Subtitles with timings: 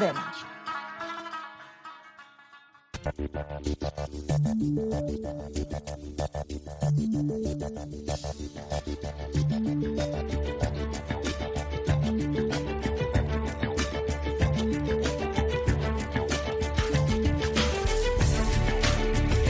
[0.00, 0.50] بمانید.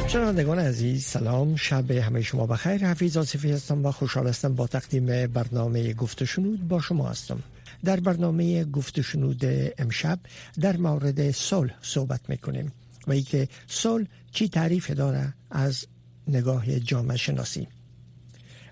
[0.08, 1.56] شنوندگان عزیز سلام.
[1.56, 2.86] شب همه شما بخیر.
[2.86, 7.42] حفیظ آصفی هستم و خوشحال هستم با تقدیم برنامه گفت شنود با شما هستم.
[7.84, 9.42] در برنامه گفت شنود
[9.78, 10.18] امشب
[10.60, 12.72] در مورد صلح صحبت می‌کنیم
[13.06, 15.86] و ای که صلح چی تعریف داره از
[16.28, 17.68] نگاه جامعه شناسی.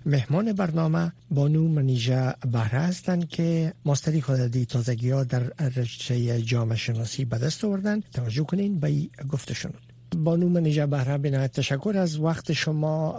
[0.05, 5.43] مهمان برنامه بانو منیجه بهره هستند که ماستری خوددی تازگی ها در
[5.75, 8.01] رشته جامعه شناسی به دست آوردن.
[8.01, 9.93] توجه کنین به گفت شنود.
[10.17, 13.11] بانو منیجه بهره بنایت تشکر از وقت شما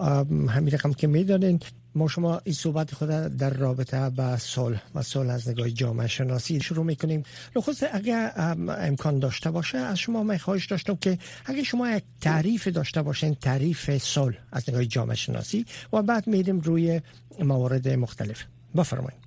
[0.49, 1.61] همین رقم که می‌دانین
[1.95, 6.61] ما شما این صحبت خود در رابطه با صلح و صلح از نگاه جامعه شناسی
[6.61, 7.23] شروع می‌کنیم.
[7.57, 8.33] لخص اگر
[8.79, 13.35] امکان داشته باشه از شما می خواهش داشتم که اگر شما یک تعریف داشته باشین
[13.35, 17.01] تعریف صلح از نگاه جامعه شناسی و بعد میریم روی
[17.39, 18.45] موارد مختلف.
[18.77, 19.21] بفرمایید.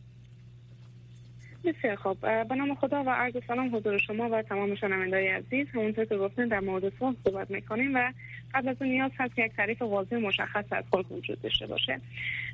[1.66, 2.22] بسیار خوب.
[2.22, 5.68] به خدا و عرض سلام حضور شما و تمام شنوندای عزیز.
[5.74, 8.12] همونطور که گفتین در مورد صلح صحبت می‌کنیم و
[8.54, 12.02] قبل از نیاز هست که یک تعریف واضح مشخص از صلح وجود داشته باشه.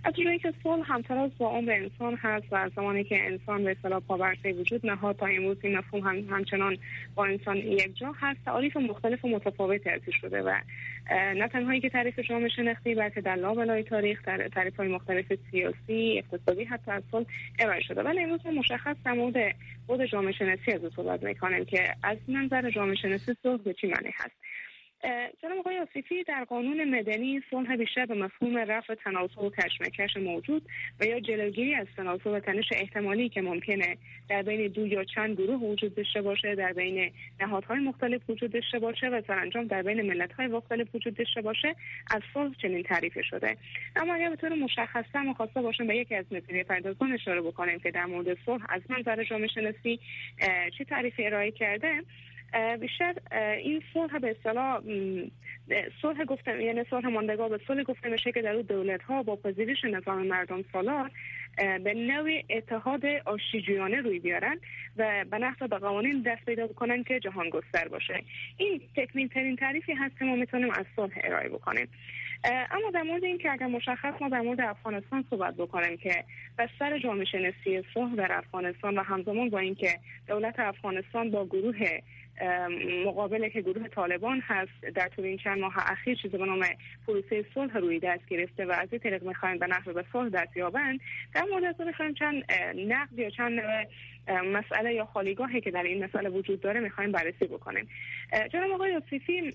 [0.03, 3.71] از جایی که صلح همتراز با عمر انسان هست و از زمانی که انسان به
[3.71, 6.77] اصطلاح پاورسه وجود نهاد تا امروز این مفهوم هم همچنان
[7.15, 8.39] با انسان یک جا هست.
[8.45, 10.57] تعریف مختلف و متفاوتی ازش شده و
[11.11, 14.21] نه تنهایی که تعریف جامعه شناختی بلکه در لابلای تاریخ
[14.55, 17.25] تعریف های مختلف سیاسی اقتصادی حتی از صلح
[17.59, 18.03] ارائه شده.
[18.03, 19.55] ولی امروز مشخص در مورد
[19.87, 24.11] خود جامعه شناسی از صحبت می‌کنیم که از منظر جامعه شناسی صلح به چی معنی
[24.15, 24.35] هست؟
[25.41, 26.23] جناب آقای آصفی.
[26.23, 30.61] در قانون مدنی صلح بیشتر به مفهوم رفع تناسب و کشمکش موجود
[30.99, 33.97] و یا جلوگیری از تناسب و تنش احتمالی که ممکنه
[34.29, 38.79] در بین دو یا چند گروه وجود داشته باشه در بین نهادهای مختلف وجود داشته
[38.79, 41.75] باشه و سرانجام در بین ملت‌های مختلف وجود داشته باشه
[42.11, 43.57] از صلح چنین تعریف شده.
[43.95, 47.91] اما اگر به طور مشخصا مخواسته باشیم به یکی از نظریه پردازان اشاره بکنیم که
[47.91, 49.99] در مورد صلح از منظر جامعه شناسی
[50.77, 52.03] چه تعریفی ارائه کرده
[52.79, 53.13] بیشتر
[53.57, 54.81] این صلح به اصطلاح
[56.01, 59.35] صلح گفتم یعنی صلح ماندگار به صلح گفته میشه که در اون دولت ها با
[59.35, 61.11] پذیرش نظام مردم سالار
[61.83, 64.59] به نوع اتحاد آشتیجویانه روی بیارن
[64.97, 68.23] و به نحو به قوانین دست پیدا بکنن که جهان گستر باشه.
[68.57, 71.87] این تکمیل ترین تعریفی هست که ما می‌تونیم از صلح ارائه بکنیم.
[72.43, 76.23] اما در مورد این که اگر مشخص ما در مورد افغانستان صحبت بکنیم که
[76.57, 81.99] بستر جامعه شناسی صلح در افغانستان و همزمان با اینکه دولت افغانستان با گروه
[83.05, 86.65] مقابل که گروه طالبان هست در طول این چند ماه اخیر چیزی به نام
[87.07, 90.57] پروسه صلح روی دست گرفته و از این طریق می‌خوایم به نحو به صلح دست
[90.57, 90.99] یابند
[91.33, 92.43] در مورد از چند
[92.75, 93.59] نقد یا چند
[94.29, 97.87] مسئله یا خالیگاهی که در این مسئله وجود داره می‌خوایم بررسی بکنیم.
[98.53, 99.53] جناب آقای یوسفی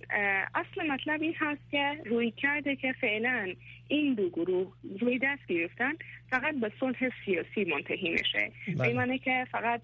[0.55, 3.55] اصل مطلب این هست که روی کرده که فعلا
[3.89, 5.93] این دو گروه روی دست گرفتن
[6.31, 8.53] فقط به صلح سیاسی منتهی میشه.
[8.79, 9.81] به معنی که فقط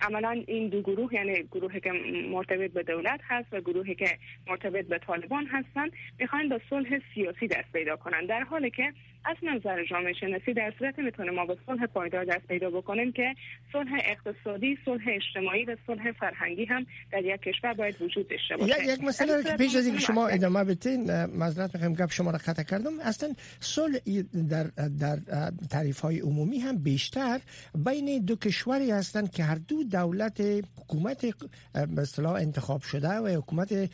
[0.00, 1.92] عملا این دو گروه یعنی گروهی که
[2.30, 5.86] مرتبط به دولت هست و گروهی که مرتبط به طالبان هستن
[6.18, 8.26] می‌خواین به صلح سیاسی دست پیدا کنن.
[8.26, 8.92] در حالی که
[9.24, 13.34] از نظر جامعه شناسی در صورت می‌تونه ما به صلح پایدار دست پیدا بکنیم که
[13.72, 18.86] صلح اقتصادی، صلح اجتماعی و صلح فرهنگی هم در یک کشور باید وجود داشته باشه.
[18.86, 22.62] یک مسئله که پیش از اینکه شما ادامه بدین معذرت می‌خوام گپ شما را قطع
[22.62, 23.00] کردم.
[23.00, 23.98] اصلا صلح
[24.50, 24.64] در
[25.00, 25.16] در
[25.70, 27.40] تعریف های عمومی هم بیشتر
[27.74, 30.40] بین دو کشوری هستند که هر دو دولت
[30.80, 31.26] حکومت
[31.72, 33.90] به انتخاب شده و حکومت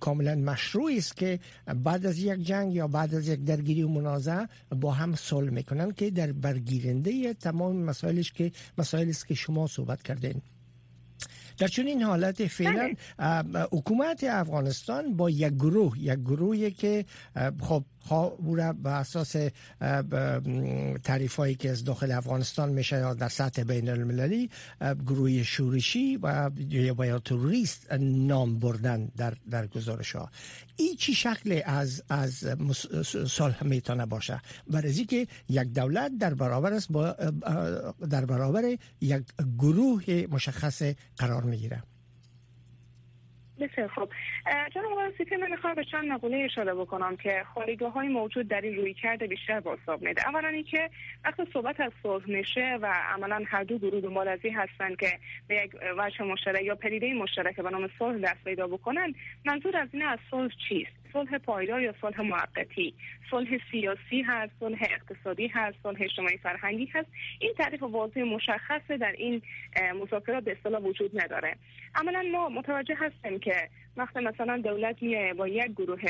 [0.00, 1.38] کاملا مشروعی است که
[1.84, 3.88] بعد از یک جنگ یا بعد از یک درگیری و
[4.28, 9.66] منازعه با هم صلح می‌کنن که در برگیرنده تمام مسائلش که مسائلی است که شما
[9.66, 10.42] صحبت کردین
[11.58, 13.66] در چون این حالت فعلا بله.
[13.72, 17.04] حکومت افغانستان با یک گروه یک گروهی که
[17.60, 19.36] خب او را به اساس
[21.04, 24.50] تعریف هایی که از داخل افغانستان میشه یا در سطح بین المللی
[25.06, 30.30] گروه شورشی و یا توریست نام بردن در, در گزارش ها.
[30.76, 32.44] این چی شکل از از
[33.26, 34.40] صلح می‌تونه باشه؟
[34.70, 37.12] برای که یک دولت در برابر است با
[38.10, 39.22] در برابر یک
[39.58, 40.82] گروه مشخص
[41.16, 41.82] قرار می‌گیره.
[43.60, 44.08] بسیار خوب.
[44.74, 48.60] جناب آقای سیپی من می‌خوام به چند مقوله اشاره بکنم که خالیگاه های موجود در
[48.60, 50.28] این روی کرده بیشتر بازتاب میده.
[50.28, 50.90] اولا که
[51.24, 55.18] وقتی صحبت از صلح میشه و عملا هر دو گروه دنبال از هستن که
[55.48, 59.14] به یک وجه مشترک یا پدیده مشترک به نام صلح دست پیدا بکنن
[59.44, 62.94] منظور از این از صلح چیست؟ صلح پایدار یا صلح موقتی؟
[63.30, 67.08] صلح سیاسی هست صلح اقتصادی هست صلح اجتماعی فرهنگی هست.
[67.38, 69.42] این تعریف واضح مشخص در این
[69.94, 71.56] مذاکرات به اصطلاح وجود نداره.
[71.94, 76.02] عملا ما متوجه هستیم که وقتی مثلا دولت میایه با یک گروه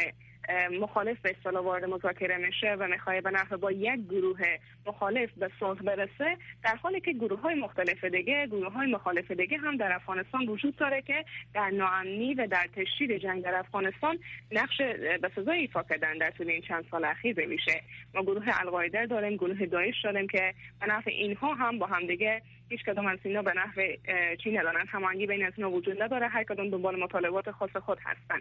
[0.80, 4.38] مخالف به اصطلاح وارد مذاکره میشه و می‌خواد به نحو با یک گروه
[4.86, 9.58] مخالف به صلح برسه در حالی که گروه های مختلف دیگه گروه های مخالف دیگه
[9.58, 11.24] هم در افغانستان وجود داره که
[11.54, 14.18] در ناامنی و در تشدید جنگ در افغانستان
[14.52, 14.80] نقش
[15.22, 17.82] به سزای ایفا کردن در طول این چند سال اخیر میشه.
[18.14, 22.84] ما گروه القاعده داریم گروه داعش داریم که به نفع اینها هم با همدیگه هیچ
[22.84, 23.82] کدام از اینا به نحو
[24.44, 24.86] چی ندارن.
[24.86, 26.28] هماهنگی بین از وجود نداره.
[26.28, 28.40] هر کدام دنبال مطالبات خاص خود هستن.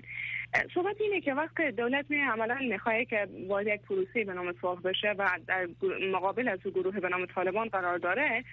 [0.74, 4.82] صحبت اینه که وقت دولت می عملا می‌خواد که وارد یک پروسه به نام صلح
[4.82, 5.68] بشه و در
[6.12, 8.44] مقابل از گروه به نام طالبان قرار داره.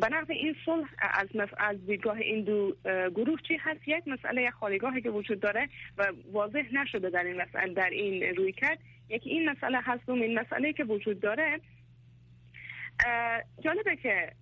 [0.00, 1.28] به نحو این صلح از
[1.58, 2.76] از دیدگاه این دو
[3.14, 5.68] گروه چی هست؟ یک مسئله خالیگاهی که وجود داره
[5.98, 8.78] و واضح نشده در این مسئله در این روی کرد.
[9.08, 11.60] یکی این مسئله هست و این مسئله که وجود داره.
[13.64, 14.32] جالبه که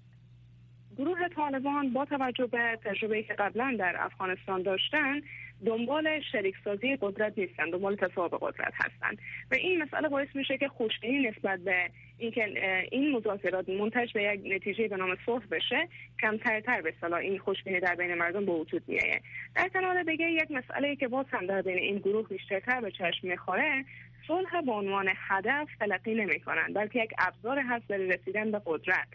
[0.98, 5.20] گروه طالبان با توجه به تجربه که قبلا در افغانستان داشتن
[5.66, 9.18] دنبال شریک سازی قدرت نیستن دنبال تصاحب قدرت هستند
[9.50, 12.44] و این مسئله باعث میشه که خوشبینی نسبت به اینکه
[12.90, 15.88] این مذاکرات منتج به یک نتیجه به نام صلح بشه
[16.20, 19.20] کمترتر به صلاح این خوشبینی در بین مردم به وجود میایه
[19.54, 23.28] در کنار دیگه یک مسئله که باز هم در بین این گروه بیشترتر به چشم
[23.28, 23.84] می‌خوره
[24.26, 29.08] صلح به عنوان هدف تلقی نمی‌کنن بلکه یک ابزار هست برای رسیدن به قدرت.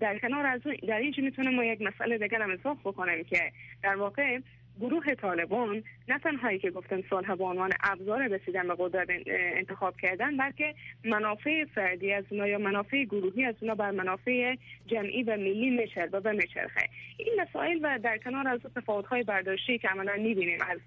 [0.00, 3.52] در کنار از در اینجا می‌تونم ما یک مسئله دیگر هم اضافه بکنم که
[3.82, 4.38] در واقع
[4.80, 10.36] گروه طالبان نه تنهایی که گفتن صلح به عنوان ابزار رسیدن به قدرت انتخاب کردن
[10.36, 15.70] بلکه منافع فردی از اونا یا منافع گروهی از اونا بر منافع جمعی و ملی
[15.70, 20.58] میچر و میچرخه این مسائل و در کنار از تفاوت های برداشتی که عملا می‌بینیم
[20.68, 20.78] از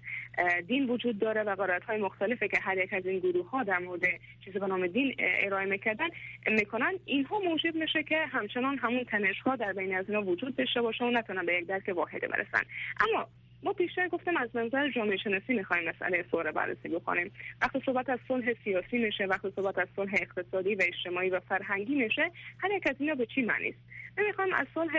[0.66, 3.78] دین وجود داره و قرارت های مختلفه که هر یک از این گروه ها در
[3.78, 4.02] مورد
[4.44, 6.08] چیزی به نام دین ارائه می‌کردن
[6.46, 6.92] می‌کنن.
[7.04, 11.04] اینها موجب میشه که همچنان همون تنش ها در بین از اینا وجود داشته باشه
[11.04, 12.62] و نتونن به یک درک واحده برسن.
[13.00, 13.28] اما
[13.62, 17.32] ما بیشتر گفتم از منظر جامعه شناسی می‌خوایم مسئله سوره بررسی بکنیم.
[17.62, 21.94] وقتی صحبت از صلح سیاسی میشه وقتی صحبت از صلح اقتصادی و اجتماعی و فرهنگی
[21.94, 22.30] میشه.
[22.58, 23.78] هر یک از اینا به چی معنی است؟
[24.18, 24.92] نمی‌خوام از صلح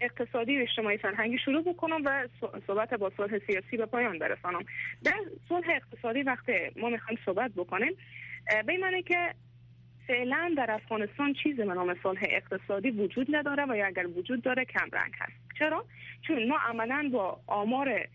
[0.00, 2.28] اقتصادی و اجتماعی فرهنگی شروع بکنم و
[2.66, 4.64] صحبت با صلح سیاسی به پایان برسانم.
[5.04, 7.96] در صلح اقتصادی وقتی ما می‌خوایم صحبت بکنیم
[8.66, 9.34] به معنی که
[10.06, 14.64] فعلا در افغانستان چیز به نام صلح اقتصادی وجود نداره و یا اگر وجود داره
[14.64, 15.51] کم رنگ هست.
[15.62, 15.84] چرا؟
[16.26, 18.06] چون ما عملا با آمار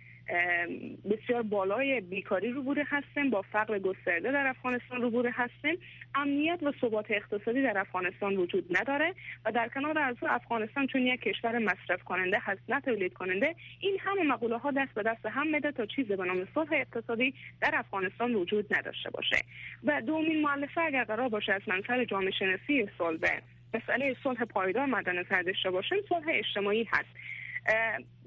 [1.09, 5.77] بسیار بالای بیکاری روبرو هستیم با فقر گسترده در افغانستان روبرو هستیم.
[6.15, 9.13] امنیت و ثبات اقتصادی در افغانستان وجود نداره
[9.45, 13.97] و در کنار از افغانستان چون یک کشور مصرف کننده هست نه تولید کننده این
[13.99, 17.71] همه مقوله ها دست به دست هم میده تا چیز به نام صلح اقتصادی در
[17.73, 19.37] افغانستان وجود نداشته باشه.
[19.83, 23.41] و دومین مؤلفه اگر قرار باشه از منظر جامعه شناسی صلح
[23.73, 27.09] مسئله صلح پایدار مد نظر داشته باشیم صلح اجتماعی هست.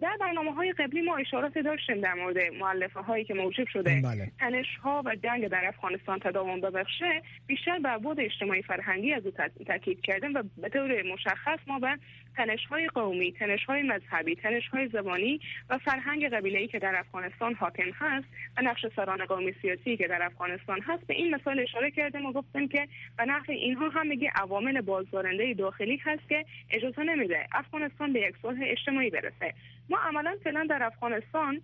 [0.01, 4.33] در برنامه های قبلی ما اشارات داشتیم در مورد معلفه هایی که موجب شده بله.
[4.39, 9.33] تنش ها و جنگ در افغانستان تداوم ببخشه بیشتر بر بود اجتماعی فرهنگی از او
[9.67, 11.99] تاکید کردیم و به طور مشخص ما به
[12.37, 15.41] تنش های قومی تنش های مذهبی تنش های زبانی
[15.71, 20.23] و فرهنگ قبیله که در افغانستان حاکم هست و نقش سران قومی سیاسی که در
[20.23, 22.89] افغانستان هست به این مسائل اشاره کردیم و گفتیم که
[23.19, 28.35] به نحو اینها هم میگه عوامل بازدارنده داخلی هست که اجازه نمیده افغانستان به یک
[28.43, 29.55] صلح اجتماعی برسه.
[29.89, 31.63] ما عملا فعلا در افغانستان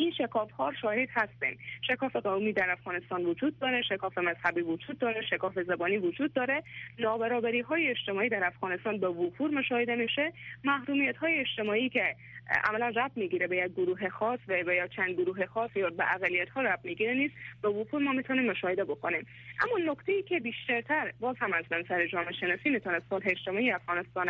[0.00, 5.22] این شکاف ها شاهد هستیم شکاف قومی در افغانستان وجود داره شکاف مذهبی وجود داره
[5.30, 6.62] شکاف زبانی وجود داره.
[6.98, 10.32] نابرابری های اجتماعی در افغانستان به وفور مشاهده میشه.
[10.64, 12.16] محرومیت های اجتماعی که
[12.64, 16.48] عملا رب می‌گیره به یک گروه خاص و یا چند گروه خاص یا به اقلیت
[16.48, 19.26] ها رب می‌گیره نیست به وفور ما می‌تونیم مشاهده بکنیم.
[19.62, 24.28] اما نکته ای که بیشترتر باز هم از منظر جامعه شناسی می‌تونه صلح اجتماعی افغانستان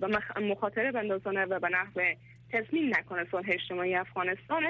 [0.00, 2.00] به مخاطره بندازانه و به نحو
[2.52, 4.62] تضمین نکنه صلح اجتماعی افغانستان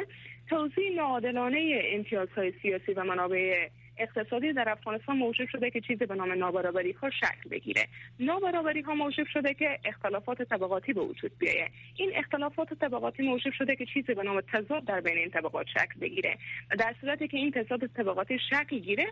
[0.49, 3.69] توضیح ناعادلانه امتیازهای سیاسی و منابع
[3.99, 7.87] اقتصادی در افغانستان موجب شده که چیزی به نام نابرابری ها شکل بگیره.
[8.21, 11.69] نابرابری ها موجب شده که اختلافات طبقاتی به وجود بیایه.
[11.97, 16.01] این اختلافات طبقاتی موجب شده که چیزی به نام تضاد در بین این طبقات شکل
[16.01, 16.39] بگیره.
[16.79, 19.07] در صورتی که این تضاد طبقاتی شکل گیره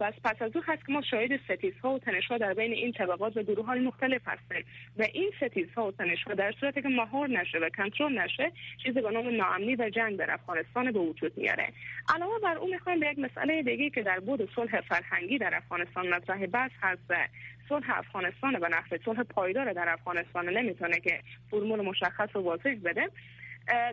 [0.00, 3.36] بس پس از او هست که ما شاهد ستیزها و تنشها در بین این طبقات
[3.36, 4.64] و گروه های مختلف هستیم.
[4.98, 8.52] و این ستیزها و تنشها در صورتی که مهار نشه و کنترل نشه
[8.84, 11.68] چیزی به نام ناامنی و جنگ در افغانستان به وجود میاره.
[12.14, 16.46] علاوه بر اون می‌خوایم به یک مسئله دیگه در بود صلح فرهنگی در افغانستان مطرح
[16.46, 17.12] بحث هست
[17.68, 23.08] صلح افغانستان و نحو صلح پایدار در افغانستان نمی‌تونه که فرمول مشخص و واضح بده.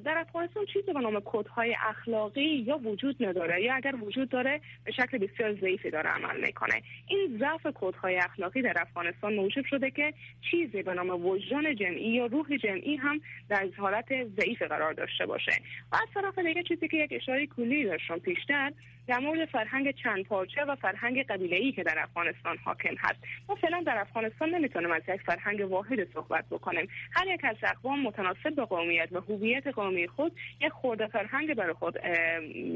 [0.05, 4.91] در افغانستان چیزی به نام کودهای اخلاقی یا وجود نداره یا اگر وجود داره به
[4.91, 6.81] شکل بسیار ضعیفی داره عمل می‌کنه.
[7.07, 10.13] این ضعف کودهای اخلاقی در افغانستان موجب شده که
[10.51, 15.51] چیزی به نام وجدان جمعی یا روح جمعی هم در حالت ضعیف قرار داشته باشه.
[15.91, 18.71] و از طرف دیگه چیزی که یک اشاره کلی داشتم پیشتر
[19.09, 23.19] در مورد فرهنگ چند پارچه و فرهنگ قبیله ای که در افغانستان حاکم هست.
[23.49, 26.87] ما فعلا در افغانستان نمی‌تونیم از یک فرهنگ واحد صحبت بکنیم.
[27.11, 31.73] هر یک از اقوام متناسب به قومیت و هویت قومی خود یک خورده فرهنگ برای
[31.73, 31.97] خود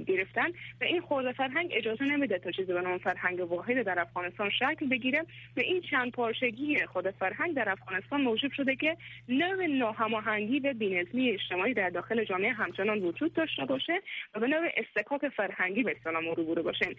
[0.08, 0.48] گرفتن
[0.82, 4.90] و این خورده فرهنگ اجازه نمیده تا چیزی به نام فرهنگ واحد در افغانستان شکل
[4.90, 5.22] بگیره
[5.58, 8.98] و این چند پارچگی خود فرهنگ در افغانستان موجب شده که
[9.30, 14.02] نوع ناهماهنگی و بینظمی اجتماعی در داخل جامعه همچنان وجود داشته باشه
[14.36, 15.92] و به نوع استکاک فرهنگی به
[16.24, 16.96] اصطلاح ما روبرو باشیم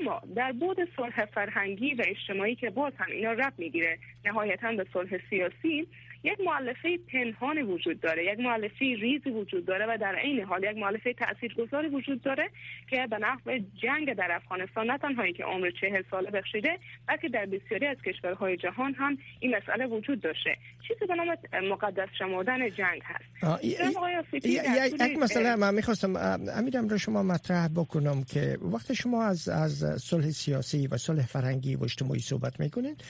[0.00, 4.86] اما در بود صلح فرهنگی و اجتماعی که باز هم اینا رب می‌گیره نهایتا به
[4.92, 5.86] صلح سیاسی
[6.26, 10.76] یک معلفه پنهان وجود داره یک معلفه ریز وجود داره و در عین حال یک
[10.76, 12.50] معلفه تاثیرگذاری وجود داره
[12.90, 16.78] که به نحو جنگ در افغانستان نه تنهایی که عمر چهل ساله بخشیده
[17.08, 20.56] بلکه در بسیاری از کشورهای جهان هم این مسئله وجود داشته.
[20.88, 21.36] چیزی به نام
[21.72, 23.64] مقدس شمردن جنگ هست.
[23.64, 26.16] یک مسئله من می‌خواستم
[26.56, 31.76] امیرم را شما مطرح بکنم که وقتی شما از از صلح سیاسی و صلح فرهنگی
[31.76, 33.04] و اجتماعی صحبت می‌کنید.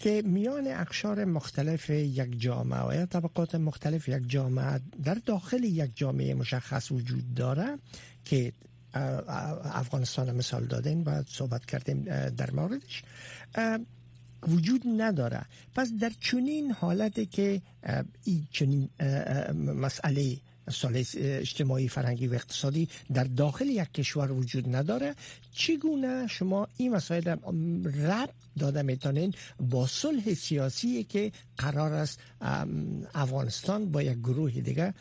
[0.00, 5.90] که میان اقشار مختلف یک جامعه و یا طبقات مختلف یک جامعه در داخل یک
[5.94, 7.78] جامعه مشخص وجود داره
[8.24, 8.52] که
[9.74, 13.02] افغانستان مثال دادین و صحبت کردیم در موردش
[14.48, 15.46] وجود نداره.
[15.74, 17.62] پس در چنین حالتی که
[18.24, 18.88] این چنین
[19.54, 20.36] مسئله
[20.70, 25.14] سال اجتماعی فرهنگی و اقتصادی در داخل یک کشور وجود نداره.
[25.52, 27.36] چگونه شما این مسائل
[27.84, 32.20] رد داده می‌تونین با صلح سیاسی که قرار است
[33.14, 34.94] افغانستان با یک گروه دیگه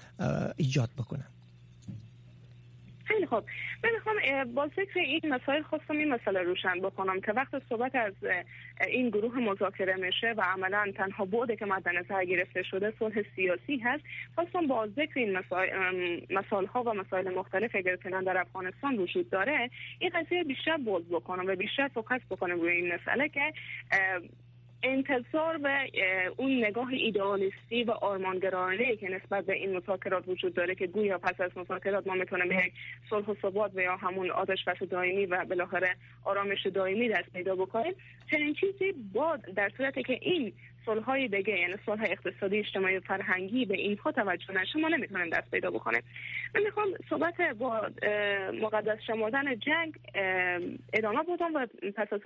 [0.58, 1.26] ایجاد بکنه؟
[3.20, 3.44] خیلی خوب.
[3.84, 8.14] من می‌خوام با ذکر این مسائل خواستم این مسئله روشن بکنم که وقت صحبت از
[8.88, 13.78] این گروه مذاکره میشه و عملا تنها بوده که مد نظر گرفته شده صلح سیاسی
[13.78, 14.04] هست.
[14.36, 15.38] خواستم با ذکر این
[16.30, 21.46] مسائل ها و مسائل مختلف اگر در افغانستان وجود داره این قضیه بیشتر باز بکنم
[21.48, 23.54] و بیشتر فوکس بکنم روی این مسئله که
[24.84, 25.92] انتظار به
[26.38, 31.42] اون نگاه ایدئالیستی و آرمانگرانه که نسبت به این مذاکرات وجود داره که گویا پس
[31.42, 32.74] از مذاکرات ما می‌تونیم به یک
[33.10, 35.96] صلح و ثبات و یا همون آتش بس دائمی و بالاخره
[36.26, 37.94] آرامش دائمی دست پیدا بکنیم
[38.32, 40.54] چنین چیزی باد در صورتی که این
[40.98, 45.52] های دیگه یعنی صلح اقتصادی اجتماعی و فرهنگی به اینها توجه نشه ما نمی‌تونیم دست
[45.52, 46.02] پیدا بکنیم
[46.56, 47.82] من می‌خوام صحبت با
[48.62, 49.94] مقدس شمردن جنگ
[50.94, 52.22] ادامه بدم و پس از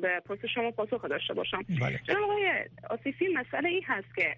[0.00, 2.00] به پرسش شما پاسخ داشته باشم بله.
[2.04, 2.52] جناب آقای
[2.90, 4.36] آسیفی مسئله ای هست که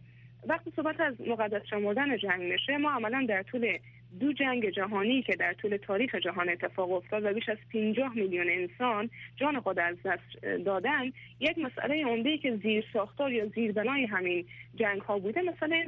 [0.48, 3.78] وقتی صحبت از مقدس شمردن جنگ میشه ما عملا در طول
[4.20, 8.46] دو جنگ جهانی که در طول تاریخ جهان اتفاق افتاد و بیش از 50 میلیون
[8.50, 14.04] انسان جان خود از دست دادن یک مسئله عمده که زیر ساختار یا زیر بنای
[14.04, 15.84] همین جنگ ها بوده مثلا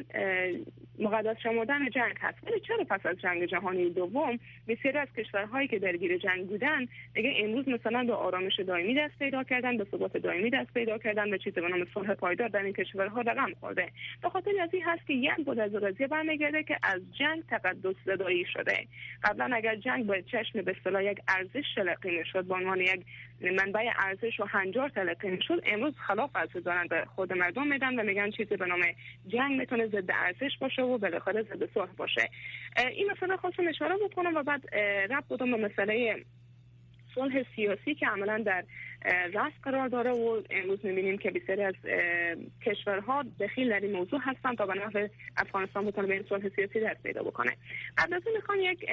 [0.98, 2.38] مقدس شمردن جنگ هست.
[2.46, 7.34] ولی چرا پس از جنگ جهانی دوم بسیاری از کشورهایی که درگیر جنگ بودن دیگه
[7.36, 11.36] امروز مثلا به آرامش دائمی دست پیدا کردن به ثبات دائمی دست پیدا کردن و
[11.36, 13.88] چیزی به نام صلح پایدار در این کشورها رقم خورده.
[14.22, 17.96] به خاطر از این هست که یک بود از قضیه برمیگرده که از جنگ تقدس
[18.06, 18.86] زدایی شده.
[19.24, 23.04] قبلا اگر جنگ به چشم به اصطلاح یک ارزش تلقی می‌شد به عنوان یک
[23.40, 28.02] منبع ارزش و هنجار تلقی می‌شد امروز خلاف از دارن به خود مردم میدن و
[28.02, 28.80] میگن چیزی به نام
[29.26, 32.30] جنگ می‌تونه ضد ارزش باشه و بالاخره ضد صلح باشه.
[32.90, 34.74] این مسئله خواستم اشاره بکنم و بعد
[35.10, 36.24] رب بودم به مسئله
[37.14, 38.64] صلح سیاسی که عملا در
[39.32, 41.74] رأس قرار داره و امروز می‌بینیم که بسیاری از
[42.66, 46.80] کشورها دخیل در این موضوع هستن تا به نفع افغانستان بتونه به این صلح سیاسی
[46.80, 47.56] دست پیدا بکنه.
[47.98, 48.90] قبل از می‌خوام یک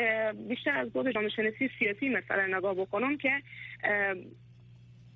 [0.49, 3.41] بیشتر از بود جامعه شناسی سیاسی مثلا نگاه بکنم که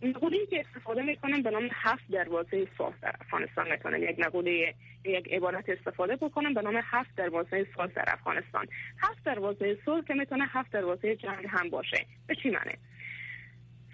[0.01, 4.73] نقولی که استفاده می‌کنم به نام هفت دروازه صلح در افغانستان می‌کنم یک نقوله
[5.05, 8.67] یک عبارت استفاده بکنم به نام هفت دروازه صلح در افغانستان.
[8.99, 12.05] هفت دروازه صلح که می‌تونه هفت دروازه جنگ هم باشه.
[12.27, 12.73] به چی معنی؟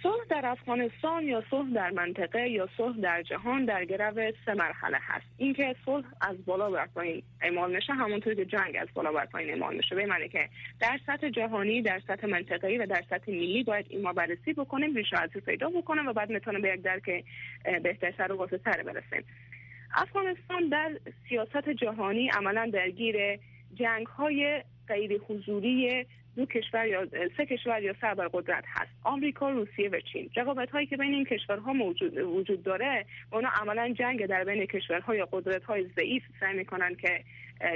[0.03, 4.98] صلح در افغانستان یا صلح در منطقه یا صلح در جهان در گرو سه مرحله
[5.01, 5.25] هست.
[5.38, 9.50] اینکه صلح از بالا بر پایین اعمال میشه همونطور که جنگ از بالا بر پایین
[9.50, 13.63] اعمال میشه به معنی که در سطح جهانی در سطح منطقه‌ای و در سطح ملی
[13.63, 17.24] باید این ما بررسی بکنیم ریشه از پیدا بکنیم و بعد می‌تونیم به یک درک
[17.84, 19.25] بهترتر و واسطتر برسیم.
[19.93, 20.91] افغانستان در
[21.29, 23.39] سیاست جهانی عملا درگیر
[23.74, 26.05] جنگ های غیر حضوری
[26.36, 27.08] دو کشور یا
[27.38, 28.92] سه کشور یا سه قدرت هست.
[29.04, 30.30] آمریکا روسیه و چین.
[30.36, 35.16] رقابت هایی که بین این کشورها موجود وجود داره اونا عملا جنگ در بین کشورها
[35.16, 37.24] یا قدرت های ضعیف سعی می‌کنن که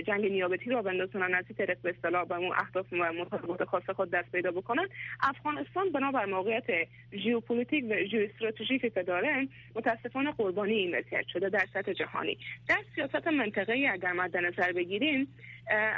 [0.07, 4.31] جنگ نیابتی را بندازونن از طریق به اصطلاح به اون اهداف مطالبات خاص خود دست
[4.31, 4.87] پیدا بکنن.
[5.21, 11.93] افغانستان بنابر موقعیت ژئوپلیتیک و ژئواستراتژیکی که داره متاسفانه قربانی این وضعیت شده در سطح
[11.93, 12.37] جهانی.
[12.67, 15.27] در سیاست منطقه‌ای اگر مد نظر بگیریم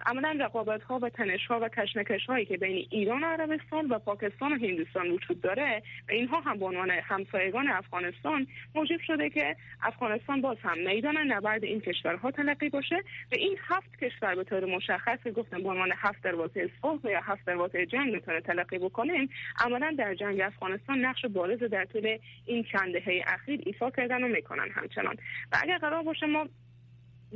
[0.06, 4.00] عملا رقابت ها و تنش ها و کشمکش هایی که بین ایران و عربستان و
[4.00, 9.56] پاکستان و هندوستان وجود داره و اینها هم به عنوان همسایگان افغانستان موجب شده که
[9.84, 12.96] افغانستان باز هم میدان نبرد این کشورها تلقی باشه
[13.32, 17.22] و این هفت کشور به طور مشخص که گفتم به عنوان هفت دروازه صلح یا
[17.22, 19.30] هفت دروازه جنگ می‌تونه تلقی بکنیم
[19.66, 24.28] عملا در جنگ افغانستان نقش بارز در طول این چند دهه اخیر ایفا کردن و
[24.28, 25.16] می‌کنن همچنان.
[25.52, 26.48] و اگر قرار باشه ما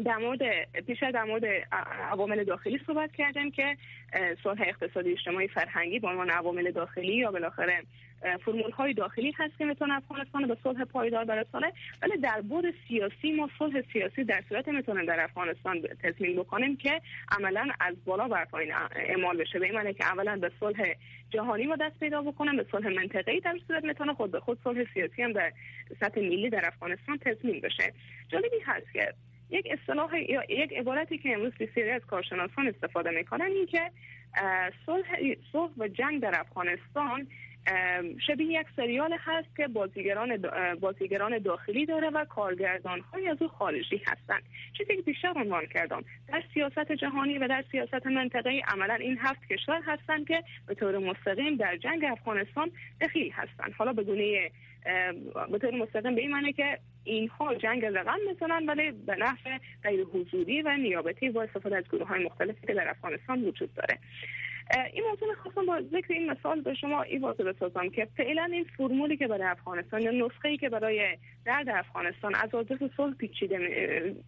[0.06, 0.40] در مورد
[0.86, 1.46] بیشتر در مورد
[2.12, 3.78] عوامل داخلی صحبت کردیم که
[4.44, 7.84] صلح اقتصادی اجتماعی فرهنگی به عنوان عوامل داخلی یا بالاخره
[8.46, 13.32] فرمول های داخلی هست که می‌تونه افغانستان به صلح پایدار برسانه ولی در بود سیاسی
[13.32, 18.46] ما صلح سیاسی در صورت می‌تونیم در افغانستان تضمین بکنیم که عملا از بالا بر
[18.46, 19.60] پایین اعمال بشه.
[19.60, 20.84] به این که اولا به صلح
[21.30, 24.86] جهانی ما دست پیدا بکنیم به صلح منطقه‌ای در صورت می‌تونه خود به خود صلح
[24.94, 25.52] سیاسی هم در
[26.00, 27.94] سطح ملی در افغانستان تضمین بشه.
[28.30, 29.14] جالبی هست که
[29.52, 33.92] یک اصطلاح یا یک عبارتی که امروز بسیاری از کارشناسان استفاده می‌کنن این که
[35.52, 37.28] صلح و جنگ در افغانستان
[38.28, 40.38] شبیه یک سریال هست که بازیگران
[40.80, 44.44] بازیگران داخلی داره و کارگردان های از او خارجی هستند.
[44.78, 49.48] چیزی که بیشتر عنوان کردم در سیاست جهانی و در سیاست منطقه‌ای عملا این هفت
[49.54, 53.74] کشور هستند که به طور مستقیم در جنگ افغانستان دخیل هستند.
[53.74, 54.52] حالا به گونه
[55.52, 60.04] به طور مستقیم به این معنی که اینها جنگ رقم می‌زنن ولی به نفع غیر
[60.04, 64.00] حضوری و نیابتی با استفاده از گروه های مختلفی که در افغانستان وجود داره.
[64.94, 68.64] این موضوع می‌خواستم با ذکر این مثال به شما این واضح بسازم که فعلا این
[68.78, 73.58] فرمولی که برای افغانستان یا نسخه ای که برای درد افغانستان از آزاد صلح پیچیده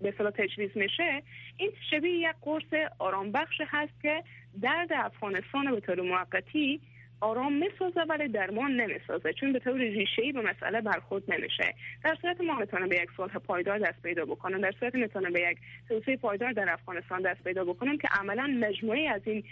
[0.01, 1.24] به صلاح تجویز میشه
[1.58, 4.24] این شبیه یک قرص آرام بخش هست که
[4.62, 6.82] درد افغانستان به طور موقتی
[7.24, 11.75] آرام می‌سازه ولی درمان نمی‌سازه چون به طور ریشه‌ای به مسئله برخورد نمیشه.
[12.03, 14.60] در صورت ما می‌تونه به یک صلح پایدار دست پیدا بکنه.
[14.60, 15.58] در صورت می‌تونه به یک
[15.89, 19.44] توسعه پایدار در افغانستان دست پیدا بکنیم که عملا مجموعه از این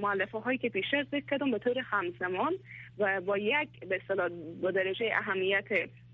[0.00, 2.52] مؤلفه هایی که پیش ذکر کردم به طور همزمان
[2.98, 4.28] و با یک به اصطلاح
[4.62, 5.64] با درجه اهمیت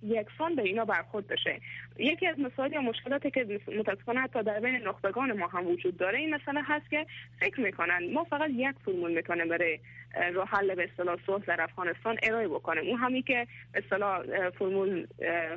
[0.02, 1.60] یکسان به اینا برخورد بشه.
[1.98, 6.18] یکی از مسائل یا مشکلاتی که متاسفانه حتی در بین نخبگان ما هم وجود داره
[6.18, 7.06] این مسئله هست که
[7.40, 9.78] فکر می‌کنن ما فقط یک فرمول می‌کنیم برای
[10.34, 12.84] راه حل به اصطلاح صلح در افغانستان ارائه بکنیم.
[12.88, 15.06] اون همی که به اصطلاح فرمول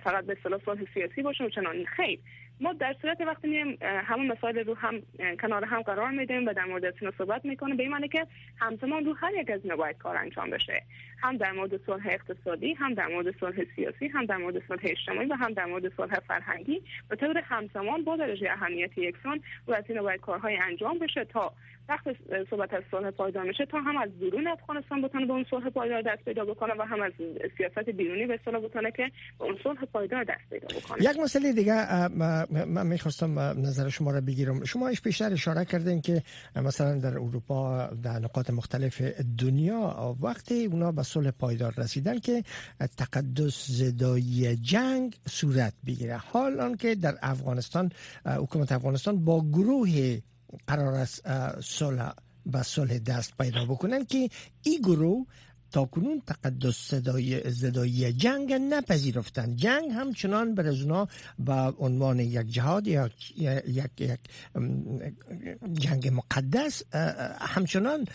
[0.04, 2.20] فقط به اصطلاح صلح سیاسی باشه و چنان خیر.
[2.60, 5.02] ما در صورت وقتی میایم همون مسائل رو هم
[5.42, 8.28] کنار هم قرار میدیم و در مورد صحبت می‌کنیم به این معنی که
[8.60, 10.84] همزمان رو هر یک از اینا باید کار انجام بشه.
[11.24, 15.28] هم در مورد صلح اقتصادی هم در مورد صلح سیاسی هم در مورد صلح اجتماعی
[15.28, 19.84] و هم در مورد صلح فرهنگی به طور همزمان با درجه اهمیت یکسان و از
[19.90, 21.54] اینا باید کارهای انجام بشه تا
[21.90, 22.08] وقت
[22.50, 26.02] صحبت از صلح پایدار میشه تا هم از بیرون افغانستان بتونه به اون صلح پایدار
[26.02, 27.12] دست پیدا بکنه و هم از
[27.58, 31.04] سیاست بیرونی به اصطلاح بتونه که به اون صلح پایدار دست پیدا بکنه.
[31.04, 32.08] یک مسئله دیگه
[32.66, 34.64] من می‌خواستم نظر شما را بگیرم.
[34.66, 36.24] شما ایش بیشتر اشاره کردین که
[36.56, 39.02] مثلا در اروپا در نقاط مختلف
[39.40, 42.44] دنیا وقتی اونا به صلح پایدار رسیدن که
[42.98, 46.18] تقدس زدایی جنگ صورت بگیره.
[46.18, 47.92] حال آنکه در افغانستان
[48.26, 50.20] حکومت افغانستان با گروه
[50.68, 51.22] قرار است
[51.62, 52.12] صلح
[52.46, 54.30] به صلح دست پیدا بکنن که
[54.64, 55.26] این گروه
[55.72, 59.56] تا کنون تقدس صدای زدایی جنگ نپذیرفتند.
[59.56, 60.88] جنگ همچنان بر از
[61.40, 64.20] به عنوان یک جهاد یا یک, یک
[65.74, 66.84] جنگ مقدس
[67.40, 68.06] همچنان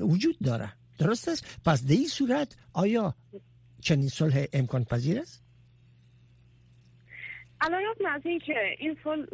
[0.00, 3.14] وجود داره درست است؟ پس در این صورت آیا
[3.80, 5.42] چنین صلح امکان پذیر است؟
[7.60, 9.26] علایات از این که این صلح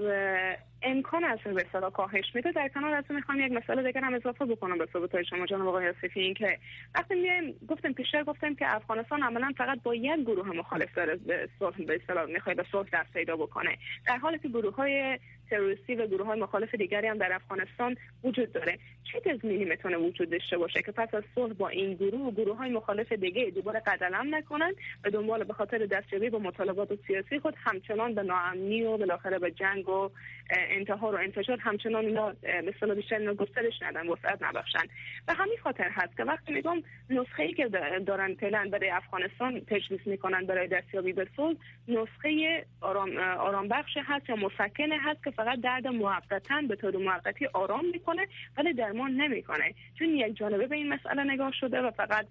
[0.82, 2.52] امکان از به اصطلاح کاهش میده.
[2.52, 5.92] در کنار از می‌خوام یک مسئله دیگر هم اضافه بکنم به صحبت شما جناب آقای
[6.14, 6.58] این که
[6.94, 11.48] وقتی میایم گفتم پیشتر گفتم که افغانستان عملا فقط با یک گروه مخالف داره به
[12.02, 13.78] اصطلاح می‌خواد به صلح دست پیدا بکنه.
[14.06, 15.18] در حالی که گروه های
[15.50, 18.78] تروریستی و گروه های مخالف دیگری هم در افغانستان وجود داره.
[19.12, 22.56] چه تضمینی می‌تونه وجود داشته باشه که پس از صلح با این گروه و گروه
[22.56, 24.72] های مخالف دیگه دوباره قدلم نکنن
[25.04, 29.50] و دنبال به خاطر دستیابی به مطالبات سیاسی خود همچنان به ناامنی و بالاخره به
[29.50, 30.10] جنگ و
[30.68, 34.86] انتحار و انتشار همچنان اینا به اصطلاح بیشتر اینا گسترش ندن وسعت نبخشن.
[35.28, 37.68] و همین خاطر هست که وقتی میگم نسخه ای که
[38.06, 41.56] دارن فعلا برای افغانستان تجویز می‌کنن برای دستیابی به صلح
[41.88, 47.46] نسخه آرام, آرام بخش هست یا مسکنه هست که فقط درد موقتا به طور موقتی
[47.46, 48.26] آرام می‌کنه
[48.56, 49.74] ولی درمان نمی‌کنه.
[49.98, 52.26] چون یک جانبه به این مسئله نگاه شده و فقط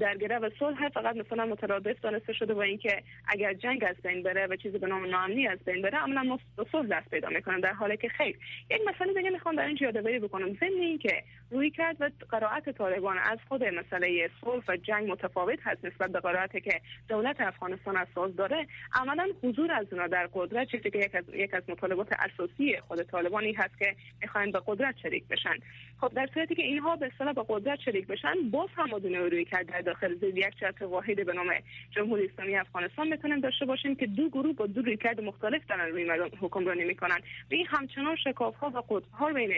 [0.00, 4.46] درگیره و صلح فقط مثلا مترادف دانسته شده با اینکه اگر جنگ از بین بره
[4.46, 6.38] و چیزی به نام ناامنی از بین بره عملا
[6.72, 8.38] صلح دست پیدا می‌کنن در حالی که خیر.
[8.70, 10.54] یک مسئله دیگه می‌خوام در اینجا یادآوری بکنم.
[10.54, 15.84] ضمن اینکه روی کرد و قرائت طالبان از خود مسئله صلح و جنگ متفاوت هست
[15.84, 18.66] نسبت به قرائتی که دولت افغانستان صلح داره.
[18.94, 23.02] عملا حضور از اونا در قدرت چیزی که یک از, یک از مطالبات اساسی خود
[23.02, 25.56] طالبانی هست که می‌خواین به قدرت شریک بشن.
[26.00, 28.90] خب در صورتی که اینها به اصطلاح به قدرت شریک بشن باز هم
[29.30, 31.52] روی در داخل زیر یک جهت واحد به نام
[31.90, 36.04] جمهوری اسلامی افغانستان می‌تونیم داشته باشیم که دو گروه با دو رویکرد مختلف دارن روی
[36.04, 37.16] مردم حکمرانی می‌کنن.
[37.50, 39.52] و این همچنان شکاف ها و قطب ها بین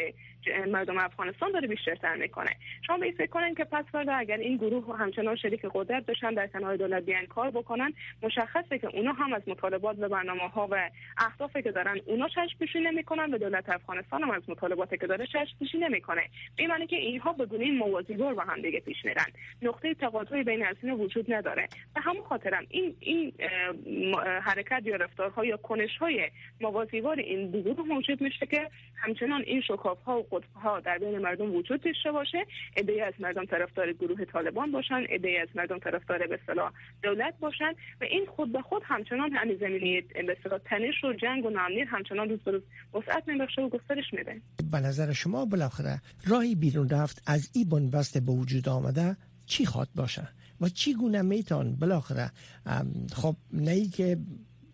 [0.67, 2.51] مردم افغانستان داره بیشترتر می‌کنه.
[2.87, 6.47] شما به فکر کنین که پس فردا اگر این گروه همچنان شریک قدرت بشن در
[6.47, 10.91] کنار دولت بیان کار بکنن مشخصه که اونا هم از مطالبات و برنامه ها و
[11.19, 15.27] اهدافی که دارن اونا چشم پوشی نمی‌کنن و دولت افغانستان هم از مطالباتی که داره
[15.27, 16.23] چشم پوشی نمی‌کنه.
[16.57, 19.27] به معنی که اینها به گونه موازیگار با هم دیگه پیش میرن.
[19.63, 21.69] نقطه تقاطع بین از وجود نداره.
[21.95, 23.33] به همون خاطرم این این
[24.43, 30.03] حرکت یا رفتارها یا کنش های موازیوار این دو موجود میشه که همچنان این شکاف
[30.03, 32.47] ها و قطب ها در بین مردم وجود داشته باشه.
[32.77, 37.73] ایده از مردم طرفدار گروه طالبان باشن ایده از مردم طرفدار به اصطلاح دولت باشن
[38.01, 41.81] و این خود به خود همچنان همین زمینه به اصطلاح تنش و جنگ و ناامنی
[41.81, 42.63] همچنان روز به روز
[42.95, 44.41] وسعت میبخشه و گسترش میده.
[44.73, 49.17] به نظر شما بالاخره راهی بیرون رفت از این بنبست به وجود آمده؟
[49.53, 50.29] چی خواد باشه
[50.61, 52.33] و چی گونه میتون بالاخره
[53.13, 54.19] خب نه که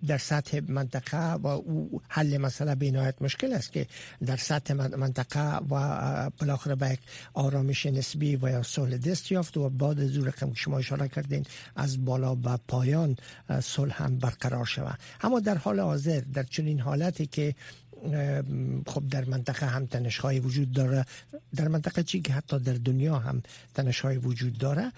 [0.07, 3.87] در سطح منطقه و او حل مسئله بینایت مشکل است که
[4.27, 6.99] در سطح منطقه و بالاخره به یک
[7.35, 11.45] آرامش نسبی و یا صلح دست یافت و بعد از رقم شما اشاره کردین
[11.77, 13.17] از بالا به پایان
[13.63, 14.99] صلح هم برقرار شود.
[15.21, 17.55] اما در حال حاضر در چنین حالتی که
[18.87, 21.05] خب در منطقه هم تنشهای وجود داره.
[21.57, 23.43] در منطقه چی که حتی در دنیا هم
[23.75, 24.93] تنشهای وجود داره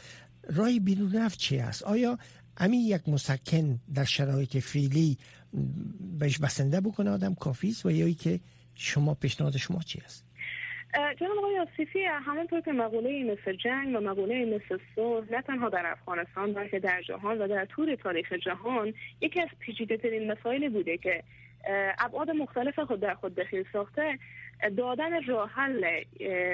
[0.57, 2.19] رای بیرون رفت چی است؟ آیا
[2.59, 5.19] همین یک مسکن در شرایط فعلی
[6.19, 8.41] بهش بسنده بکنه آدم کافی است و یا که
[8.75, 10.31] شما پیشنهاد شما چی است؟
[10.95, 15.87] جناب آقای آصیفی همانطور که مقوله مثل جنگ و مقوله مثل صلح نه تنها در
[15.87, 20.99] افغانستان بلکه در جهان و در طول تاریخ جهان یکی از پیچیده ترین مسائلی بوده
[20.99, 21.23] که
[21.99, 24.19] ابعاد مختلف خود در خود دخیل ساخته.
[24.77, 25.81] دادن راه حل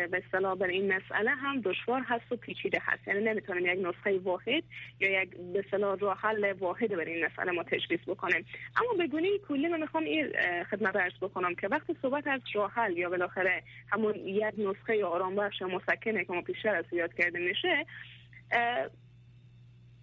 [0.07, 3.09] به اصطلاح بر این مسئله هم دشوار هست و پیچیده هست.
[3.09, 4.64] یعنی نمی‌تونیم یک نسخه واحد
[5.01, 8.47] یا یک به اصطلاح راه حل واحد بر این مسئله ما تشخیص بکنیم.
[8.77, 10.33] اما به گونه کلی من می‌خوام این
[10.71, 15.37] خدمت ارز بکنم که وقتی صحبت از راه حل یا بالاخره همون یک نسخه آرام
[15.37, 17.87] بخش مسکنه که ما پیشتر از یاد کرده میشه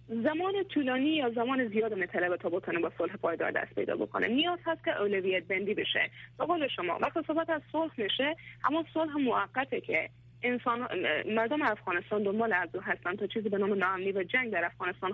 [0.08, 4.28] زمان طولانی یا زمان زیاد مطلب تا بتونه با صلح پایدار دست پیدا بکنه.
[4.28, 6.10] نیاز هست که اولویت بندی بشه.
[6.38, 10.10] به قول شما وقتی صحبت از صلح میشه اما صلح موقته که
[10.44, 10.88] انسان
[11.26, 15.12] مردم افغانستان دنبال ارزو هستن تا چیزی به نام ناامنی و جنگ در افغانستان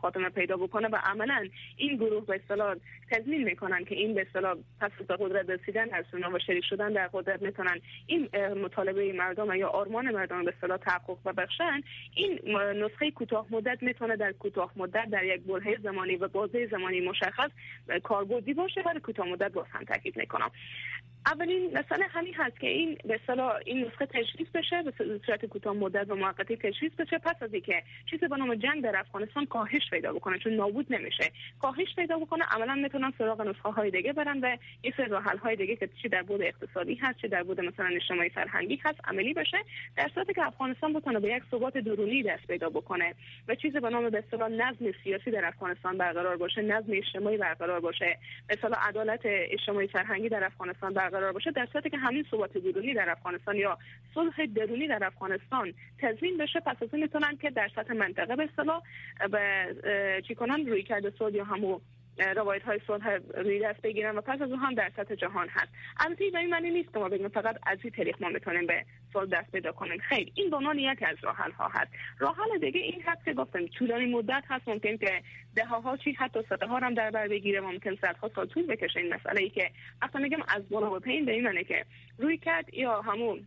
[0.00, 2.76] خاتمه پیدا بکنه و عملا این گروه به اصطلاح
[3.10, 7.08] تضمین می‌کنن که این به اصطلاح پس از قدرت رسیدن سونا و شریک شدن در
[7.12, 8.28] قدرت می‌تونن این
[8.64, 11.80] مطالبه مردم یا آرمان مردم به اصطلاح تحقق و بخشن.
[12.14, 17.00] این نسخه کوتاه مدت می‌تونه در کوتاه مدت در یک برهه زمانی و بازه زمانی
[17.00, 17.50] مشخص
[18.02, 20.50] کاربردی باشه ولی کوتاه مدت باز هم تاکید می‌کنم.
[21.26, 25.74] اولین مسئله همین هست که این به اصطلاح این نسخه تشخیص بشه به صورت کوتاه
[25.74, 27.18] مدت و موقتی تشخیص بشه.
[27.18, 31.30] پس از اینکه چیزی به نام جنگ در افغانستان کاهش پیدا بکنه چون نابود نمیشه.
[31.62, 35.56] کاهش پیدا بکنه عملا می‌تونن سراغ نسخه های دیگه برن و یه سری راه های
[35.56, 39.34] دیگه که چی در بود اقتصادی هست چه در بود مثلا اجتماعی فرهنگی هست عملی
[39.34, 39.58] بشه.
[39.96, 43.14] در صورتی که افغانستان بتونه به یک ثبات درونی دست پیدا بکنه
[43.48, 47.80] و چیزی به نام به اصطلاح نظم سیاسی در افغانستان برقرار باشه نظم اجتماعی برقرار
[47.80, 48.18] باشه
[48.50, 52.94] اصطلاح عدالت اجتماعی فرهنگی در افغانستان برقرار قرار باشه در صورتی که همین ثبات درونی
[52.94, 53.78] در افغانستان یا
[54.14, 58.82] صلح درونی در افغانستان تضمین بشه پس از می‌تونن که در سطح منطقه به اصطلاح
[59.30, 61.80] به چی کنن روی کرده صلح یا همو
[62.18, 65.72] روایت های صلح روی دست بگیرن و پس از اون هم در سطح جهان هست.
[66.00, 68.84] البته به این معنی نیست که ما بگیم فقط از این طریق ما می‌تونیم به
[69.12, 69.98] صلح دست پیدا کنیم.
[69.98, 71.90] خیلی این به عنوان یکی از راه ها هست.
[72.18, 75.22] راه حل دیگه این هست که گفتم طولانی مدت هست ممکن که
[75.56, 79.00] ده ها چی حتی صده ها هم در بر بگیره ممکن صدها سال طول بکشه
[79.00, 79.70] این مسئله ای که
[80.02, 81.84] وقتی میگم از بالا و پایین به این معنی که
[82.18, 83.46] روی کرد یا همون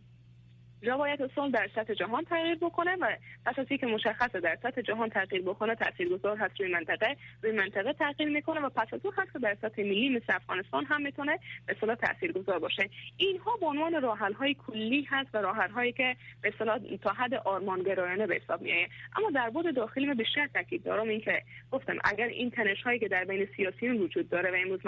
[0.82, 1.20] جا باید
[1.52, 3.16] در سطح جهان تغییر بکنه و
[3.46, 8.28] اساسی که مشخص در سطح جهان تغییر بکنه تاثیرگذار هست روی منطقه روی منطقه تغییر
[8.28, 11.94] می‌کنه و پس از هست که در سطح ملی مثل افغانستان هم می‌تونه به اصطلاح
[11.94, 12.90] تاثیرگذار باشه.
[13.16, 17.34] اینها به عنوان راه های کلی هست و راه هایی که به اصطلاح تا حد
[17.34, 22.26] آرمانگرایانه به حساب میایه اما در بود داخلی من بیشتر تاکید دارم اینکه گفتم اگر
[22.26, 24.80] این تنش هایی که در بین سیاسیون وجود داره و امروز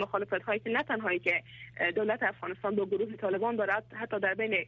[0.00, 1.42] مخالفت هایی که نه تنهایی که
[1.94, 4.66] دولت افغانستان با گروه طالبان دارد حتی در بین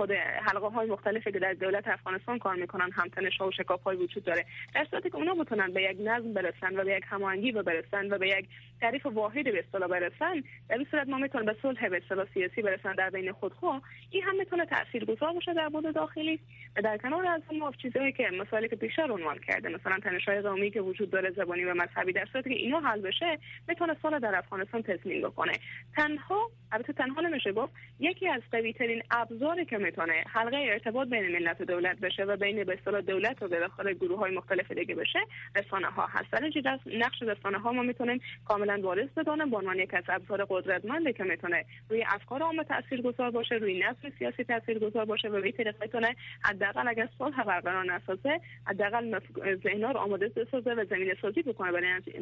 [0.00, 0.12] خود
[0.46, 3.96] حلقه های مختلفی که در دولت افغانستان کار می‌کنن هم تنش ها و شکاف های
[3.96, 4.44] وجود داره.
[4.74, 8.18] در صورتی که اونا بتونن به یک نظم برسن و به یک هماهنگی برسن و
[8.18, 8.46] به یک
[8.80, 12.62] تعریف واحد به اصطلاح برسن در این صورت ما می‌تونیم به صلح به اصطلاح سیاسی
[12.62, 13.80] برسن در بین خودخوا.
[14.10, 16.40] این هم می‌تونه تاثیرگذار باشه در بود داخلی
[16.76, 20.40] و در کنار از ما چیزهایی که مسائلی که بیشتر عنوان کرده مثلا تنش های
[20.40, 24.18] قومی که وجود داره زبانی و مذهبی در صورتی که اینا حل بشه می‌تونه صلح
[24.18, 25.52] در افغانستان تضمین بکنه.
[25.96, 31.32] تنها البته تنها نمیشه گفت یکی از قوی ترین ابزاری که می‌تونه حلقه ارتباط بین
[31.32, 34.72] ملت و دولت بشه و بین به اصطلاح دولت و به داخل گروه های مختلف
[34.72, 35.18] دیگه بشه
[35.56, 36.30] رسانه ها هست.
[36.32, 41.12] در نقش رسانه ها ما می‌تونیم کاملا وارث بدانیم به عنوان یک از ابزار قدرتمندی
[41.12, 45.82] که می‌تونه روی افکار عامه تاثیرگذار باشه روی نظم سیاسی تاثیرگذار باشه و به طریق
[45.82, 49.20] می‌تونه حداقل اگر صلح برقرار نسازه حداقل
[49.64, 51.72] ذهنها رو آماده بسازه و زمینه سازی بکنه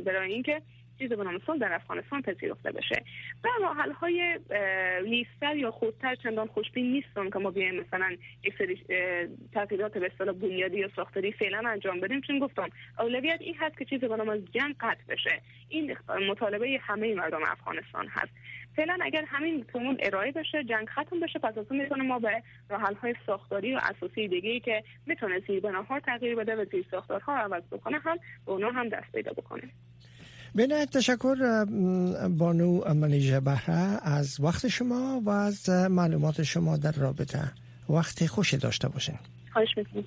[0.05, 0.63] برای اینکه
[0.99, 3.03] چیز به نام در افغانستان پذیرفته بشه.
[3.45, 4.39] و راحل های
[5.05, 8.85] نیستر یا خودتر چندان خوشبین نیستم که ما بیایم مثلا یک سری
[9.53, 12.21] تغییرات به اصطلاح بنیادی یا ساختاری فعلا انجام بدیم.
[12.21, 15.41] چون گفتم اولویت این هست که چیز به نام جنگ قطع بشه.
[15.69, 15.97] این
[16.29, 18.33] مطالبه همه مردم افغانستان هست.
[18.77, 22.43] فعلا اگر همین تمون ارائه بشه جنگ ختم بشه پس از اون می‌تونه ما به
[22.71, 27.37] راحل های ساختاری و اساسی دیگه ای که می‌تونه زیربناها تغییر بده و زیر ساختارها
[27.37, 29.63] عوض بکنه هم به اونا هم دست پیدا بکنه.
[30.55, 31.65] به تشکر
[32.29, 37.53] بانو منیژه بهره از وقت شما و از معلومات شما در رابطه.
[37.89, 39.15] وقت خوش داشته باشین.
[39.53, 40.05] خواهش می‌کنم.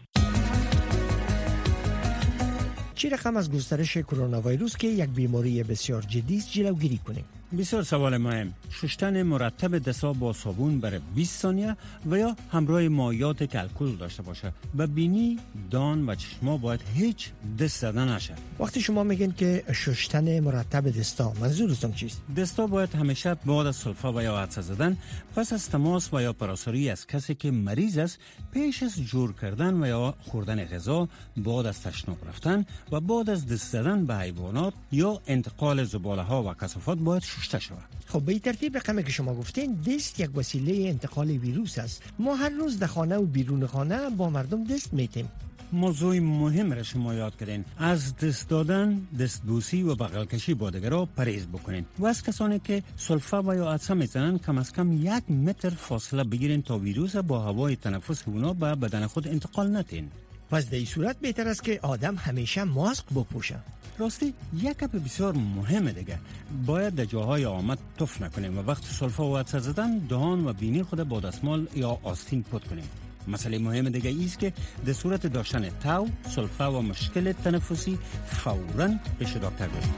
[2.95, 7.25] چی رقم از گسترش کرونا ویروس که یک بیماری بسیار جدی است جلوگیری کنیم؟
[7.57, 8.53] بسیار سوال مهم.
[8.69, 14.23] شستن مرتب دستا با صابون برای 20 ثانیه و یا همراه مایات که الکل داشته
[14.23, 14.53] باشه.
[14.77, 15.39] و بینی
[15.71, 18.33] دان و چشما باید هیچ دست زدن نشه.
[18.59, 24.13] وقتی شما میگین که شستن مرتب دستا منظورتون چیست؟ دستا باید همیشه بعد از سلفا
[24.13, 24.97] و یا عدسه زدن
[25.35, 28.19] پس از تماس و یا پراسری از کسی که مریض است
[28.53, 33.47] پیش از جور کردن و یا خوردن غذا بعد از تشناب رفتن و بعد از
[33.47, 38.39] دست زدن به حیوانات یا انتقال زباله ها و کثافات باید شسته شود خب به
[38.39, 42.03] ترتیب رقمی که شما گفتین دست یک وسیله انتقال ویروس است.
[42.19, 45.29] ما هر روز در خانه و بیرون خانه با مردم دست میتیم
[45.73, 47.65] موضوع مهم را شما یاد کردین.
[47.77, 51.85] از دست دادن دست بوسی و بغل کشی با دیگرها پریز بکنین.
[51.99, 56.23] و از کسانی که سلفا و یا عدسه می‌زنن کم از کم یک متر فاصله
[56.23, 60.11] بگیرین تا ویروس با هوای تنفس اونا به بدن خود انتقال نتین.
[60.51, 63.55] پس در این صورت بهتر است که آدم همیشه ماسک بپوشه.
[63.97, 66.19] راستی یک کپ بسیار مهمه دیگه.
[66.65, 70.83] باید در جاهای آمد تف نکنیم و وقت سلفا و عدسه زدن دهان و بینی
[70.83, 72.89] خود با دستمال یا آستین پد کنیم.
[73.27, 74.53] مسئله مهم دیگه ایست که
[74.85, 79.93] در صورت داشتن تاو، سلفا و مشکل تنفسی فورا پیش دکتر بریم.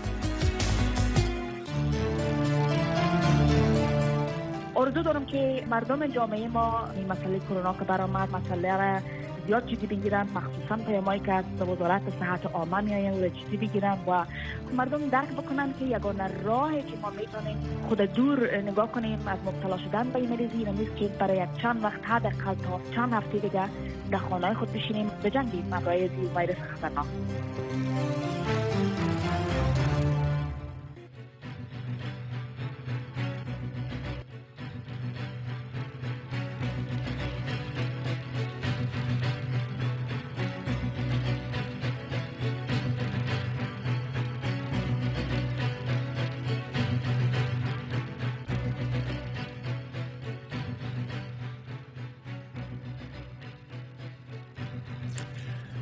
[4.75, 8.99] آرزو دارم که مردم جامعه ما این مسئله کرونا که برآمد مسئله را
[9.47, 14.25] زیاد جدی بگیرن مخصوصا پیامایی که از وزارت صحت عامه میآین و جدی بگیرن و
[14.77, 19.77] مردم درک بکنن که یگانه راهی که ما می‌تونیم خود دور نگاه کنیم از مبتلا
[19.77, 23.69] شدن به این مریضی نیست که برای یک چند وقت حداقل تا چند هفته دیگه
[24.11, 25.11] در خانه خود بشینیم.
[25.23, 27.05] بجنگیم برای ویروس خطرناک.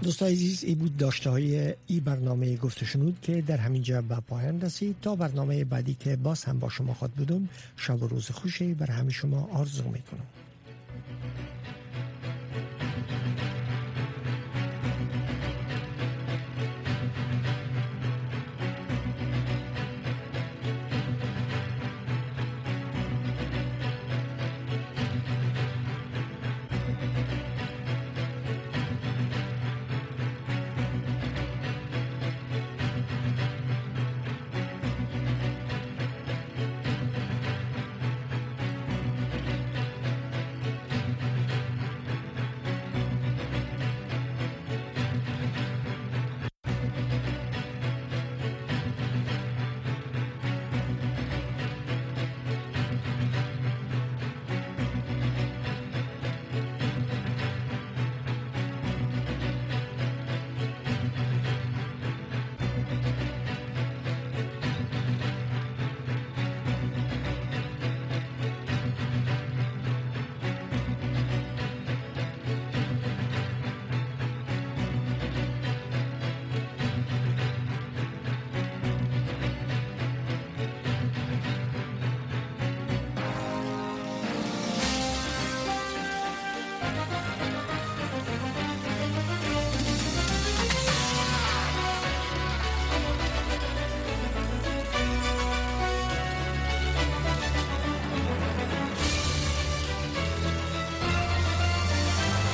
[0.04, 4.16] دوستان عزیز ای بود داشته های ای برنامه گفته شنود که در همین جا به
[4.16, 4.96] پایان رسید.
[5.02, 8.92] تا برنامه بعدی که باز هم با شما خواهد بودم شب و روز خوشی بر
[8.92, 10.26] همه شما آرزو می‌کنم.